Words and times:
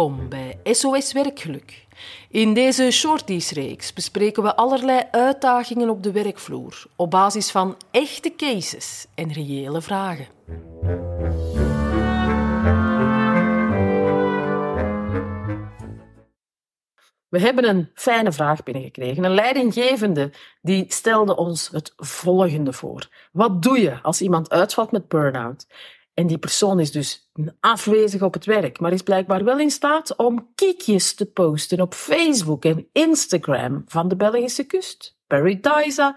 Welkom 0.00 0.28
bij 0.28 0.60
SOS 0.64 1.12
Werkgeluk. 1.12 1.86
In 2.28 2.54
deze 2.54 2.90
shorties-reeks 2.90 3.92
bespreken 3.92 4.42
we 4.42 4.56
allerlei 4.56 5.02
uitdagingen 5.10 5.90
op 5.90 6.02
de 6.02 6.12
werkvloer 6.12 6.86
op 6.96 7.10
basis 7.10 7.50
van 7.50 7.76
echte 7.90 8.34
cases 8.36 9.06
en 9.14 9.32
reële 9.32 9.82
vragen. 9.82 10.26
We 17.28 17.40
hebben 17.40 17.68
een 17.68 17.90
fijne 17.94 18.32
vraag 18.32 18.62
binnengekregen. 18.62 19.24
Een 19.24 19.34
leidinggevende 19.34 20.30
die 20.62 20.84
stelde 20.88 21.36
ons 21.36 21.68
het 21.68 21.92
volgende 21.96 22.72
voor. 22.72 23.08
Wat 23.32 23.62
doe 23.62 23.80
je 23.80 24.00
als 24.02 24.20
iemand 24.20 24.50
uitvalt 24.50 24.90
met 24.90 25.08
burn-out? 25.08 25.66
En 26.20 26.26
die 26.26 26.38
persoon 26.38 26.80
is 26.80 26.90
dus 26.90 27.30
afwezig 27.60 28.22
op 28.22 28.34
het 28.34 28.44
werk, 28.44 28.80
maar 28.80 28.92
is 28.92 29.02
blijkbaar 29.02 29.44
wel 29.44 29.58
in 29.58 29.70
staat 29.70 30.16
om 30.16 30.50
kiekjes 30.54 31.14
te 31.14 31.26
posten 31.26 31.80
op 31.80 31.94
Facebook 31.94 32.64
en 32.64 32.88
Instagram 32.92 33.82
van 33.86 34.08
de 34.08 34.16
Belgische 34.16 34.64
kust. 34.64 35.18
Paradise, 35.26 36.16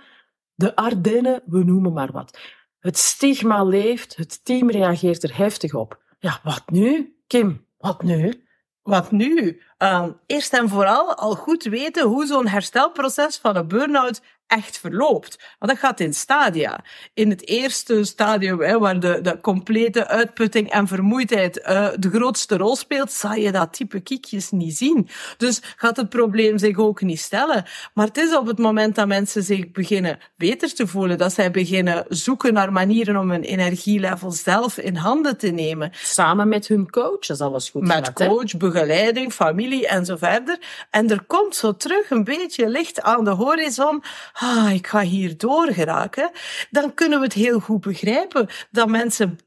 de 0.54 0.76
Ardennen, 0.76 1.44
we 1.46 1.64
noemen 1.64 1.94
maar 1.94 2.12
wat. 2.12 2.40
Het 2.80 2.98
stigma 2.98 3.64
leeft, 3.64 4.16
het 4.16 4.46
team 4.46 4.70
reageert 4.70 5.24
er 5.24 5.38
heftig 5.38 5.74
op. 5.74 6.02
Ja, 6.20 6.40
wat 6.44 6.64
nu? 6.66 7.18
Kim, 7.28 7.66
wat 7.78 8.04
nu? 8.04 8.44
Wat 8.82 9.12
nu? 9.12 9.62
Uh, 9.84 10.06
eerst 10.26 10.54
en 10.54 10.70
vooral 10.70 11.16
al 11.16 11.36
goed 11.36 11.64
weten 11.64 12.08
hoe 12.08 12.26
zo'n 12.26 12.48
herstelproces 12.48 13.38
van 13.38 13.56
een 13.56 13.68
burn-out 13.68 14.22
echt 14.48 14.78
verloopt. 14.78 15.40
Want 15.60 15.72
dat 15.72 15.80
gaat 15.82 16.00
in 16.00 16.14
stadia. 16.14 16.84
In 17.14 17.30
het 17.30 17.48
eerste 17.48 18.04
stadium, 18.04 18.62
hè, 18.62 18.80
waar 18.80 19.00
de, 19.00 19.22
de 19.22 19.40
complete 19.42 20.08
uitputting 20.08 20.70
en 20.70 20.88
vermoeidheid 20.88 21.58
uh, 21.58 21.88
de 22.00 22.10
grootste 22.10 22.58
rol 22.58 22.76
speelt, 22.76 23.12
zal 23.12 23.34
je 23.34 23.52
dat 23.52 23.74
type 23.74 24.00
kiekjes 24.00 24.52
niet 24.52 24.78
zien. 24.78 25.08
Dus 25.38 25.62
gaat 25.76 25.98
het 25.98 26.10
probleem 26.10 26.58
zich 26.58 26.78
ook 26.78 27.02
niet 27.02 27.20
stellen. 27.20 27.66
Maar 27.94 28.08
het 28.08 28.18
is 28.18 28.36
op 28.36 28.48
het 28.48 28.58
moment 28.58 28.96
dat 28.96 29.08
mensen 29.08 29.44
zich 29.44 29.72
beginnen 29.72 30.20
beter 30.36 30.74
te 30.74 30.88
voelen, 30.88 31.18
dat 31.18 31.34
zij 31.34 31.52
beginnen 31.52 32.06
zoeken 32.08 32.54
naar 32.54 32.72
manieren 32.72 33.18
om 33.18 33.32
hun 33.32 33.44
energielevel 33.44 34.32
zelf 34.32 34.78
in 34.78 34.96
handen 34.96 35.38
te 35.38 35.48
nemen. 35.48 35.92
Samen 35.94 36.48
met 36.48 36.68
hun 36.68 36.90
coach, 36.90 37.30
is 37.30 37.42
alles 37.42 37.70
goed 37.70 37.82
Met 37.82 38.14
coach, 38.14 38.58
begeleiding, 38.58 39.34
familie 39.34 39.73
en 39.82 40.06
zo 40.06 40.16
verder. 40.16 40.60
En 40.90 41.10
er 41.10 41.24
komt 41.24 41.56
zo 41.56 41.76
terug 41.76 42.10
een 42.10 42.24
beetje 42.24 42.70
licht 42.70 43.02
aan 43.02 43.24
de 43.24 43.30
horizon 43.30 44.04
ah, 44.34 44.74
ik 44.74 44.88
ga 44.88 45.02
hier 45.02 45.38
doorgeraken, 45.38 46.32
dan 46.70 46.94
kunnen 46.94 47.20
we 47.20 47.26
het 47.26 47.34
heel 47.34 47.60
goed 47.60 47.82
begrijpen 47.82 48.50
dat 48.72 48.88
mensen 48.88 49.38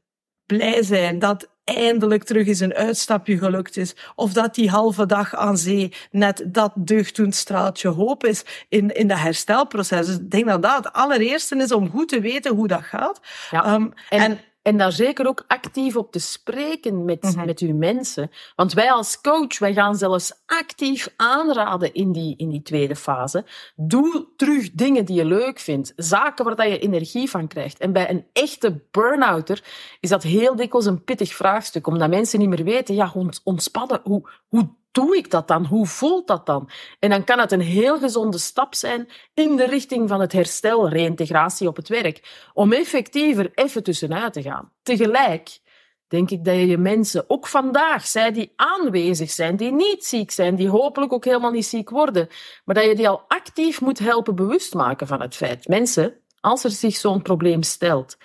blij 0.45 0.83
zijn 0.83 1.19
dat 1.19 1.49
eindelijk 1.63 2.23
terug 2.23 2.47
eens 2.47 2.59
een 2.59 2.73
uitstapje 2.73 3.37
gelukt 3.37 3.77
is. 3.77 3.95
Of 4.15 4.33
dat 4.33 4.55
die 4.55 4.69
halve 4.69 5.05
dag 5.05 5.35
aan 5.35 5.57
zee 5.57 5.93
net 6.11 6.43
dat 6.45 6.71
deugddoend 6.75 7.35
straaltje 7.35 7.87
hoop 7.87 8.25
is 8.25 8.43
in, 8.69 8.95
in 8.95 9.07
dat 9.07 9.17
herstelproces. 9.17 10.05
Dus 10.05 10.15
ik 10.15 10.31
denk 10.31 10.45
dat 10.45 10.61
dat 10.61 10.83
het 10.83 10.93
allereerste 10.93 11.55
is 11.55 11.71
om 11.71 11.89
goed 11.89 12.09
te 12.09 12.19
weten 12.19 12.55
hoe 12.55 12.67
dat 12.67 12.83
gaat. 12.83 13.19
Ja. 13.51 13.73
Um, 13.73 13.93
en 14.09 14.19
en 14.19 14.39
daar 14.75 14.91
zeker 14.91 15.27
ook 15.27 15.43
actief 15.47 15.95
op 15.95 16.11
te 16.11 16.19
spreken 16.19 17.05
met, 17.05 17.23
mm 17.23 17.45
met 17.45 17.59
uw 17.59 17.75
mensen. 17.75 18.31
Want 18.55 18.73
wij 18.73 18.91
als 18.91 19.21
coach, 19.21 19.59
wij 19.59 19.73
gaan 19.73 19.95
zelfs 19.95 20.33
actief 20.45 21.13
aanraden 21.15 21.93
in 21.93 22.11
die, 22.11 22.33
in 22.37 22.49
die 22.49 22.61
tweede 22.61 22.95
fase. 22.95 23.45
Doe 23.75 24.27
terug 24.35 24.71
dingen 24.71 25.05
die 25.05 25.15
je 25.15 25.25
leuk 25.25 25.59
vindt. 25.59 25.93
Zaken 25.95 26.55
waar 26.55 26.69
je 26.69 26.79
energie 26.79 27.29
van 27.29 27.47
krijgt. 27.47 27.77
En 27.77 27.93
bij 27.93 28.09
een 28.09 28.25
echte 28.33 28.81
burn-outer 28.91 29.63
is 29.99 30.09
dat 30.09 30.23
heel 30.23 30.55
dikwijls 30.55 30.85
een 30.85 31.03
pittig 31.03 31.33
vraagstuk. 31.33 31.87
Omdat 31.87 32.09
mensen 32.09 32.39
niet 32.39 32.49
meer 32.49 32.63
weten, 32.63 32.95
ja, 32.95 33.13
ontspannen, 33.43 34.01
hoe, 34.03 34.29
hoe 34.47 34.69
doe 34.97 35.17
ik 35.17 35.31
dat 35.31 35.47
dan? 35.47 35.65
Hoe 35.65 35.85
voelt 35.85 36.27
dat 36.27 36.45
dan? 36.45 36.69
En 36.99 37.09
dan 37.09 37.23
kan 37.23 37.39
het 37.39 37.51
een 37.51 37.61
heel 37.61 37.99
gezonde 37.99 38.37
stap 38.37 38.75
zijn 38.75 39.09
in 39.33 39.55
de 39.55 39.65
richting 39.65 40.09
van 40.09 40.19
het 40.19 40.31
herstel, 40.31 40.89
reïntegratie 40.89 41.67
op 41.67 41.75
het 41.75 41.87
werk, 41.87 42.49
om 42.53 42.73
effectiever 42.73 43.51
even 43.53 43.83
tussenuit 43.83 44.33
te 44.33 44.41
gaan. 44.41 44.71
Tegelijk 44.83 45.59
denk 46.07 46.29
ik 46.29 46.45
dat 46.45 46.55
je 46.55 46.67
je 46.67 46.77
mensen, 46.77 47.23
ook 47.27 47.47
vandaag, 47.47 48.07
zij 48.07 48.31
die 48.31 48.53
aanwezig 48.55 49.31
zijn, 49.31 49.55
die 49.55 49.71
niet 49.71 50.05
ziek 50.05 50.31
zijn, 50.31 50.55
die 50.55 50.69
hopelijk 50.69 51.13
ook 51.13 51.25
helemaal 51.25 51.51
niet 51.51 51.65
ziek 51.65 51.89
worden, 51.89 52.27
maar 52.65 52.75
dat 52.75 52.85
je 52.85 52.95
die 52.95 53.09
al 53.09 53.23
actief 53.27 53.81
moet 53.81 53.99
helpen 53.99 54.35
bewust 54.35 54.73
maken 54.73 55.07
van 55.07 55.21
het 55.21 55.35
feit. 55.35 55.67
Mensen, 55.67 56.13
als 56.39 56.63
er 56.63 56.69
zich 56.69 56.95
zo'n 56.95 57.21
probleem 57.21 57.63
stelt 57.63 58.17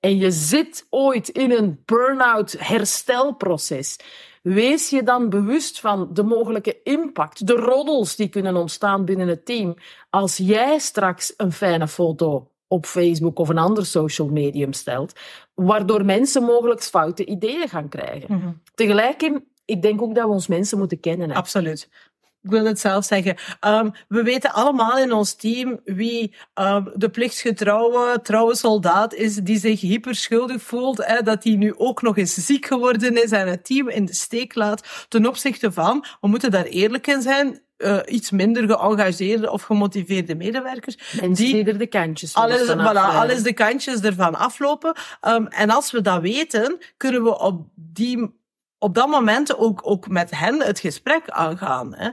en 0.00 0.16
je 0.16 0.30
zit 0.30 0.86
ooit 0.90 1.28
in 1.28 1.50
een 1.50 1.82
burn-out 1.84 2.56
herstelproces, 2.58 3.96
Wees 4.42 4.90
je 4.90 5.02
dan 5.02 5.28
bewust 5.28 5.80
van 5.80 6.08
de 6.12 6.22
mogelijke 6.22 6.82
impact, 6.82 7.46
de 7.46 7.52
roddels 7.52 8.16
die 8.16 8.28
kunnen 8.28 8.56
ontstaan 8.56 9.04
binnen 9.04 9.28
het 9.28 9.44
team, 9.44 9.74
als 10.10 10.36
jij 10.36 10.78
straks 10.78 11.34
een 11.36 11.52
fijne 11.52 11.88
foto 11.88 12.50
op 12.66 12.86
Facebook 12.86 13.38
of 13.38 13.48
een 13.48 13.58
ander 13.58 13.86
social 13.86 14.28
medium 14.28 14.72
stelt, 14.72 15.12
waardoor 15.54 16.04
mensen 16.04 16.42
mogelijk 16.42 16.82
foute 16.82 17.24
ideeën 17.24 17.68
gaan 17.68 17.88
krijgen. 17.88 18.34
Mm 18.34 18.60
Tegelijk, 18.74 19.40
ik 19.64 19.82
denk 19.82 20.02
ook 20.02 20.14
dat 20.14 20.24
we 20.24 20.32
ons 20.32 20.46
mensen 20.46 20.78
moeten 20.78 21.00
kennen. 21.00 21.30
Hè. 21.30 21.36
Absoluut 21.36 21.88
ik 22.42 22.50
wil 22.50 22.64
het 22.64 22.80
zelf 22.80 23.04
zeggen. 23.04 23.36
Um, 23.66 23.92
we 24.08 24.22
weten 24.22 24.52
allemaal 24.52 24.98
in 24.98 25.12
ons 25.12 25.34
team 25.34 25.80
wie 25.84 26.34
um, 26.54 26.90
de 26.94 27.08
plichtsgetrouwe, 27.08 28.20
trouwe 28.22 28.56
soldaat 28.56 29.14
is 29.14 29.34
die 29.34 29.58
zich 29.58 29.80
hyperschuldig 29.80 30.62
voelt, 30.62 31.06
hè, 31.06 31.22
dat 31.22 31.44
hij 31.44 31.54
nu 31.54 31.74
ook 31.76 32.02
nog 32.02 32.16
eens 32.16 32.34
ziek 32.34 32.66
geworden 32.66 33.22
is 33.22 33.30
en 33.30 33.48
het 33.48 33.64
team 33.64 33.88
in 33.88 34.04
de 34.04 34.14
steek 34.14 34.54
laat 34.54 35.06
ten 35.08 35.26
opzichte 35.26 35.72
van, 35.72 36.04
we 36.20 36.28
moeten 36.28 36.50
daar 36.50 36.64
eerlijk 36.64 37.06
in 37.06 37.22
zijn, 37.22 37.60
uh, 37.78 37.98
iets 38.06 38.30
minder 38.30 38.68
geëngageerde 38.68 39.50
of 39.50 39.62
gemotiveerde 39.62 40.34
medewerkers. 40.34 41.18
En 41.20 41.32
die, 41.32 41.54
die 41.54 41.64
er 41.64 41.78
de 41.78 41.86
kantjes 41.86 42.34
alles, 42.34 42.68
voilà, 42.68 43.14
alles 43.14 43.42
de 43.42 43.52
kantjes 43.52 44.00
ervan 44.00 44.34
aflopen. 44.34 44.96
Um, 45.28 45.46
en 45.46 45.70
als 45.70 45.90
we 45.90 46.00
dat 46.00 46.20
weten, 46.20 46.78
kunnen 46.96 47.22
we 47.22 47.38
op 47.38 47.66
die 47.74 48.40
op 48.82 48.94
dat 48.94 49.08
moment 49.08 49.56
ook, 49.56 49.80
ook 49.84 50.08
met 50.08 50.30
hen 50.30 50.62
het 50.62 50.80
gesprek 50.80 51.22
aangaan. 51.26 51.94
Hè. 51.94 52.06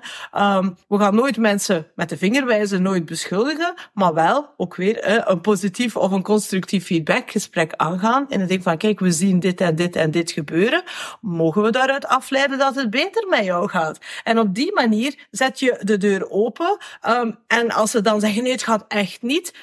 Um, 0.58 0.78
we 0.88 0.98
gaan 0.98 1.16
nooit 1.16 1.38
mensen 1.38 1.88
met 1.96 2.10
de 2.10 2.18
vinger 2.18 2.46
wijzen, 2.46 2.82
nooit 2.82 3.06
beschuldigen, 3.06 3.74
maar 3.94 4.14
wel 4.14 4.54
ook 4.58 4.76
weer 4.76 5.30
een 5.30 5.42
positief 5.42 5.96
of 5.96 6.12
een 6.12 6.24
constructief 6.24 6.86
feedbackgesprek 6.86 7.74
aangaan. 7.76 8.30
En 8.30 8.40
het 8.40 8.50
ding 8.50 8.64
van, 8.64 8.78
kijk, 8.78 9.00
we 9.00 9.12
zien 9.12 9.40
dit 9.40 9.62
en 9.62 9.76
dit 9.76 9.96
en 9.96 10.12
dit 10.12 10.32
gebeuren. 10.32 10.84
Mogen 11.22 11.62
we 11.62 11.72
daaruit 11.72 12.06
afleiden 12.06 12.58
dat 12.58 12.76
het 12.76 12.90
beter 12.90 13.28
met 13.28 13.46
jou 13.46 13.70
gaat? 13.70 14.00
En 14.24 14.40
op 14.40 14.56
die 14.56 14.74
manier 14.74 15.28
zet 15.32 15.60
je 15.60 15.80
de 15.82 15.98
deur 15.98 16.30
open. 16.30 16.78
Um, 17.08 17.38
en 17.48 17.72
als 17.72 17.92
ze 17.92 18.02
dan 18.02 18.20
zeggen, 18.20 18.44
nee, 18.44 18.52
het 18.52 18.64
gaat 18.64 18.86
echt 18.88 19.22
niet, 19.22 19.54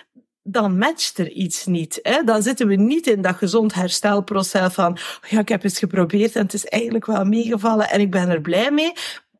dan 0.47 0.79
matcht 0.79 1.19
er 1.19 1.31
iets 1.31 1.67
niet. 1.67 1.99
Hè? 2.03 2.23
Dan 2.25 2.43
zitten 2.43 2.67
we 2.67 2.75
niet 2.75 3.07
in 3.07 3.23
dat 3.23 3.37
gezond 3.37 3.75
herstelproces 3.75 4.75
van, 4.75 4.93
oh 4.93 5.31
ja, 5.31 5.41
ik 5.41 5.49
heb 5.49 5.65
eens 5.65 5.79
geprobeerd 5.79 6.37
en 6.37 6.43
het 6.43 6.55
is 6.55 6.65
eigenlijk 6.65 7.07
wel 7.07 7.25
meegevallen 7.25 7.91
en 7.91 8.01
ik 8.01 8.11
ben 8.11 8.29
er 8.29 8.41
blij 8.41 8.71
mee 8.71 8.93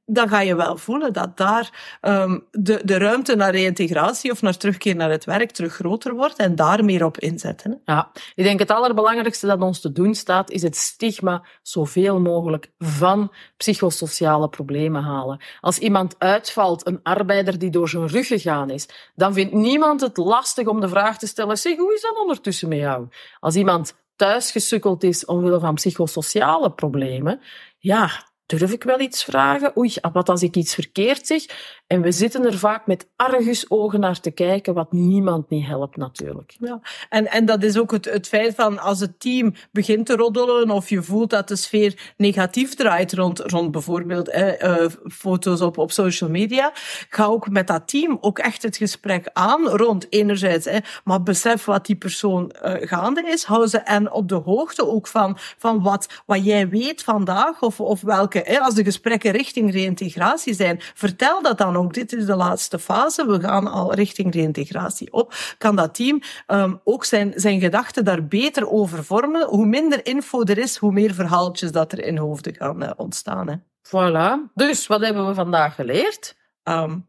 dan 0.07 0.29
ga 0.29 0.41
je 0.41 0.57
wel 0.57 0.77
voelen 0.77 1.13
dat 1.13 1.37
daar 1.37 1.99
um, 2.03 2.47
de, 2.51 2.81
de 2.85 2.99
ruimte 2.99 3.37
naar 3.37 3.51
reïntegratie 3.51 4.31
of 4.31 4.43
naar 4.43 4.57
terugkeer 4.57 4.97
naar 4.97 5.11
het 5.11 5.25
werk 5.25 5.51
terug 5.51 5.75
groter 5.75 6.15
wordt 6.15 6.37
en 6.37 6.55
daar 6.55 6.85
meer 6.85 7.05
op 7.05 7.19
inzetten. 7.19 7.81
Ja, 7.85 8.11
ik 8.35 8.45
denk 8.45 8.59
het 8.59 8.71
allerbelangrijkste 8.71 9.47
dat 9.47 9.61
ons 9.61 9.81
te 9.81 9.93
doen 9.93 10.15
staat, 10.15 10.51
is 10.51 10.63
het 10.63 10.77
stigma 10.77 11.45
zoveel 11.63 12.21
mogelijk 12.21 12.71
van 12.79 13.33
psychosociale 13.57 14.49
problemen 14.49 15.03
halen. 15.03 15.41
Als 15.61 15.79
iemand 15.79 16.15
uitvalt, 16.19 16.87
een 16.87 17.01
arbeider 17.03 17.59
die 17.59 17.71
door 17.71 17.89
zijn 17.89 18.09
rug 18.09 18.27
gegaan 18.27 18.71
is, 18.71 18.89
dan 19.15 19.33
vindt 19.33 19.53
niemand 19.53 20.01
het 20.01 20.17
lastig 20.17 20.67
om 20.67 20.81
de 20.81 20.89
vraag 20.89 21.19
te 21.19 21.27
stellen, 21.27 21.59
zeg, 21.59 21.77
hoe 21.77 21.95
is 21.95 22.01
dat 22.01 22.19
ondertussen 22.19 22.69
met 22.69 22.79
jou? 22.79 23.09
Als 23.41 23.55
iemand 23.55 23.95
thuis 24.17 24.51
gesukkeld 24.51 25.03
is 25.03 25.25
omwille 25.25 25.61
van 25.61 25.75
psychosociale 25.75 26.73
problemen, 26.73 27.41
ja, 27.79 28.11
durf 28.47 28.73
ik 28.73 28.83
wel 28.83 29.01
iets 29.01 29.25
vragen? 29.25 29.79
Oei, 29.79 29.95
ah, 30.01 30.13
wat 30.13 30.29
als 30.29 30.43
ik 30.43 30.57
iets 30.57 30.75
verkeerd 30.75 31.27
zeg? 31.27 31.45
En 31.87 32.01
we 32.01 32.13
zitten 32.13 32.45
er 32.45 32.59
vaak 32.59 32.87
met 32.87 33.09
argusogen 33.17 34.01
naar 34.01 34.21
te 34.21 34.31
kijken, 34.31 34.75
wat 34.75 34.93
niemand 34.93 35.51
niet 35.51 35.67
helpt 35.67 35.97
natuurlijk. 35.97 36.57
Ja, 36.59 36.81
en, 37.09 37.27
en 37.27 37.45
dat 37.45 37.63
is 37.63 37.79
ook 37.79 37.91
het, 37.91 38.05
het 38.05 38.29
feit 38.29 38.55
van 38.55 38.79
als 38.79 39.01
het 39.01 39.21
team 39.21 39.55
begint 39.71 40.07
te 40.07 40.17
roddelen 40.17 40.71
of 40.71 40.89
je 40.89 41.03
voelt 41.03 41.31
dat 41.31 41.49
de 41.49 41.57
sfeer 41.57 42.15
negatief 42.17 42.75
draait 42.75 43.13
rond, 43.13 43.39
rond 43.39 43.71
bijvoorbeeld 43.71 44.29
eh, 44.29 44.87
foto's 45.09 45.61
op, 45.61 45.79
op 45.79 45.93
social 45.93 46.31
media, 46.31 46.73
ga 47.09 47.25
ook 47.25 47.49
met 47.49 47.67
dat 47.67 47.89
team 47.89 48.19
ook 48.21 48.39
echt 48.39 48.63
het 48.63 48.77
gesprek 48.77 49.31
aan 49.33 49.69
rond 49.69 50.07
enerzijds, 50.13 50.67
eh, 50.67 50.81
maar 51.05 51.23
besef 51.23 51.65
wat 51.65 51.87
die 51.87 51.97
persoon 51.97 52.55
uh, 52.65 52.75
gaande 52.81 53.23
is, 53.27 53.45
hou 53.45 53.67
ze 53.67 53.79
en 53.79 54.13
op 54.13 54.29
de 54.29 54.35
hoogte 54.35 54.87
ook 54.87 55.07
van, 55.07 55.37
van 55.59 55.83
wat, 55.83 56.23
wat 56.27 56.45
jij 56.45 56.69
weet 56.69 57.03
vandaag 57.03 57.63
of, 57.63 57.81
of 57.81 58.01
welke, 58.01 58.43
eh, 58.43 58.65
als 58.65 58.75
de 58.75 58.85
gesprekken 58.85 59.31
richting 59.31 59.73
reïntegratie 59.73 60.55
zijn, 60.55 60.81
vertel 60.95 61.43
dat 61.43 61.59
dan 61.59 61.76
ook. 61.77 61.95
Dit 61.95 62.13
is 62.13 62.27
de 62.27 62.37
laatste 62.37 62.79
fase. 62.79 63.27
We 63.27 63.41
gaan 63.41 63.67
al 63.67 63.95
richting 63.95 64.35
reïntegratie 64.35 65.13
op. 65.13 65.35
Kan 65.59 65.77
dat 65.77 65.95
team 65.95 66.21
um, 66.47 66.81
ook 66.85 67.05
zijn, 67.05 67.33
zijn 67.35 67.61
gedachten 67.61 68.05
daar 68.05 68.27
beter 68.27 68.71
over 68.71 69.05
vormen? 69.05 69.47
Hoe 69.49 69.67
minder 69.67 70.07
info 70.07 70.43
er 70.43 70.59
is, 70.59 70.77
hoe 70.77 70.93
meer 70.93 71.15
verhaaltjes 71.15 71.73
dat 71.73 71.93
er 71.93 72.05
in 72.05 72.17
hoofden 72.17 72.55
gaan 72.55 72.83
uh, 72.83 72.91
ontstaan. 72.97 73.49
Hè? 73.49 73.57
Voilà. 73.83 74.53
Dus 74.55 74.87
wat 74.87 75.01
hebben 75.01 75.27
we 75.27 75.35
vandaag 75.35 75.75
geleerd? 75.75 76.37
Um, 76.65 77.07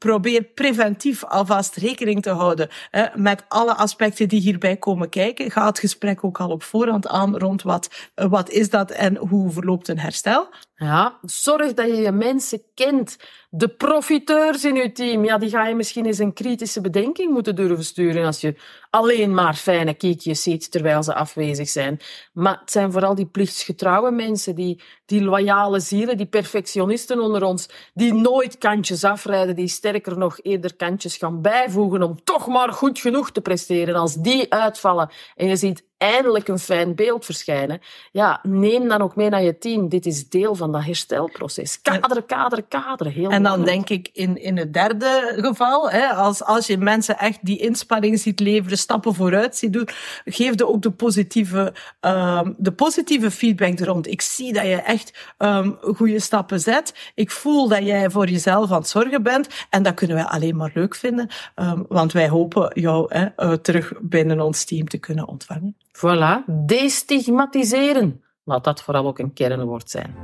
probeer 0.00 0.42
preventief 0.42 1.24
alvast 1.24 1.76
rekening 1.76 2.22
te 2.22 2.30
houden 2.30 2.68
hè, 2.90 3.06
met 3.14 3.44
alle 3.48 3.74
aspecten 3.74 4.28
die 4.28 4.40
hierbij 4.40 4.76
komen 4.76 5.08
kijken. 5.08 5.50
Ga 5.50 5.66
het 5.66 5.78
gesprek 5.78 6.24
ook 6.24 6.40
al 6.40 6.50
op 6.50 6.62
voorhand 6.62 7.06
aan 7.06 7.38
rond 7.38 7.62
wat, 7.62 8.10
wat 8.14 8.50
is 8.50 8.70
dat 8.70 8.90
en 8.90 9.16
hoe 9.16 9.50
verloopt 9.50 9.88
een 9.88 9.98
herstel. 9.98 10.48
Ja, 10.74 11.18
zorg 11.22 11.74
dat 11.74 11.86
je 11.86 11.96
je 11.96 12.12
mensen 12.12 12.62
kent. 12.74 13.16
De 13.52 13.68
profiteurs 13.68 14.64
in 14.64 14.74
je 14.74 14.92
team, 14.92 15.24
ja, 15.24 15.38
die 15.38 15.50
ga 15.50 15.66
je 15.66 15.74
misschien 15.74 16.06
eens 16.06 16.18
een 16.18 16.32
kritische 16.32 16.80
bedenking 16.80 17.32
moeten 17.32 17.54
durven 17.56 17.84
sturen 17.84 18.26
als 18.26 18.40
je 18.40 18.54
alleen 18.90 19.34
maar 19.34 19.54
fijne 19.54 19.94
kiekjes 19.94 20.42
ziet 20.42 20.70
terwijl 20.70 21.02
ze 21.02 21.14
afwezig 21.14 21.68
zijn. 21.68 22.00
Maar 22.32 22.58
het 22.60 22.70
zijn 22.70 22.92
vooral 22.92 23.14
die 23.14 23.26
plichtsgetrouwe 23.26 24.10
mensen, 24.10 24.54
die, 24.54 24.82
die 25.06 25.22
loyale 25.22 25.80
zielen, 25.80 26.16
die 26.16 26.26
perfectionisten 26.26 27.20
onder 27.20 27.42
ons, 27.42 27.68
die 27.94 28.14
nooit 28.14 28.58
kantjes 28.58 29.04
afrijden, 29.04 29.56
die 29.56 29.68
sterker 29.68 30.18
nog 30.18 30.38
eerder 30.42 30.76
kantjes 30.76 31.16
gaan 31.16 31.42
bijvoegen 31.42 32.02
om 32.02 32.24
toch 32.24 32.46
maar 32.46 32.72
goed 32.72 32.98
genoeg 32.98 33.32
te 33.32 33.40
presteren. 33.40 33.94
Als 33.94 34.14
die 34.14 34.52
uitvallen 34.52 35.10
en 35.36 35.46
je 35.46 35.56
ziet 35.56 35.88
eindelijk 36.00 36.48
een 36.48 36.58
fijn 36.58 36.94
beeld 36.94 37.24
verschijnen, 37.24 37.80
ja, 38.12 38.40
neem 38.42 38.88
dan 38.88 39.02
ook 39.02 39.16
mee 39.16 39.28
naar 39.28 39.42
je 39.42 39.58
team. 39.58 39.88
Dit 39.88 40.06
is 40.06 40.28
deel 40.28 40.54
van 40.54 40.72
dat 40.72 40.84
herstelproces. 40.84 41.80
Kaderen, 41.82 42.26
kaderen, 42.26 42.68
kaderen. 42.68 43.12
Heel 43.12 43.30
en 43.30 43.42
dan 43.42 43.64
denk 43.64 43.88
ik 43.88 44.10
in, 44.12 44.42
in 44.42 44.56
het 44.56 44.72
derde 44.72 45.32
geval, 45.36 45.90
hè, 45.90 46.06
als, 46.06 46.44
als 46.44 46.66
je 46.66 46.78
mensen 46.78 47.18
echt 47.18 47.38
die 47.42 47.58
inspanning 47.58 48.18
ziet 48.18 48.40
leveren, 48.40 48.78
stappen 48.78 49.14
vooruit 49.14 49.56
ziet 49.56 49.72
doen, 49.72 49.88
geef 50.24 50.54
de 50.54 50.66
ook 50.68 50.82
de 50.82 50.90
positieve, 50.90 51.72
um, 52.00 52.54
de 52.58 52.72
positieve 52.72 53.30
feedback 53.30 53.78
rond. 53.78 54.06
Ik 54.06 54.20
zie 54.20 54.52
dat 54.52 54.64
je 54.64 54.76
echt 54.76 55.34
um, 55.38 55.78
goede 55.80 56.20
stappen 56.20 56.60
zet. 56.60 57.12
Ik 57.14 57.30
voel 57.30 57.68
dat 57.68 57.84
jij 57.84 58.10
voor 58.10 58.28
jezelf 58.28 58.70
aan 58.70 58.78
het 58.78 58.88
zorgen 58.88 59.22
bent. 59.22 59.48
En 59.70 59.82
dat 59.82 59.94
kunnen 59.94 60.16
wij 60.16 60.24
alleen 60.24 60.56
maar 60.56 60.70
leuk 60.74 60.94
vinden, 60.94 61.28
um, 61.56 61.84
want 61.88 62.12
wij 62.12 62.28
hopen 62.28 62.80
jou 62.80 63.14
hè, 63.14 63.26
uh, 63.36 63.52
terug 63.52 63.92
binnen 64.00 64.40
ons 64.40 64.64
team 64.64 64.88
te 64.88 64.98
kunnen 64.98 65.28
ontvangen. 65.28 65.76
Voilà, 65.92 66.44
destigmatiseren. 66.66 68.24
Laat 68.44 68.64
dat 68.64 68.82
vooral 68.82 69.06
ook 69.06 69.18
een 69.18 69.32
kernwoord 69.32 69.90
zijn. 69.90 70.14